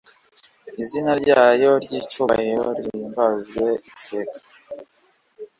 [0.81, 4.39] Izina ryayo ry icyubahiro rihimbazwe iteka